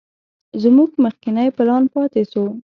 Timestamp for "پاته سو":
1.93-2.43